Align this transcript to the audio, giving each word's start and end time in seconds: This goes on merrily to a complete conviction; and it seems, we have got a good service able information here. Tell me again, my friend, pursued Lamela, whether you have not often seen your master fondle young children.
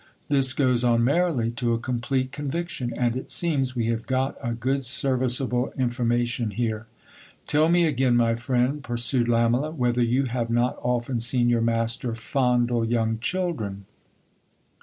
This 0.29 0.55
goes 0.55 0.83
on 0.83 1.03
merrily 1.03 1.51
to 1.51 1.73
a 1.75 1.79
complete 1.79 2.31
conviction; 2.31 2.91
and 2.97 3.15
it 3.15 3.29
seems, 3.29 3.75
we 3.75 3.85
have 3.89 4.07
got 4.07 4.35
a 4.41 4.51
good 4.51 4.83
service 4.83 5.39
able 5.39 5.71
information 5.77 6.49
here. 6.49 6.87
Tell 7.45 7.69
me 7.69 7.85
again, 7.85 8.15
my 8.15 8.33
friend, 8.33 8.83
pursued 8.83 9.27
Lamela, 9.27 9.69
whether 9.69 10.01
you 10.01 10.23
have 10.23 10.49
not 10.49 10.79
often 10.81 11.19
seen 11.19 11.49
your 11.49 11.61
master 11.61 12.15
fondle 12.15 12.83
young 12.83 13.19
children. 13.19 13.85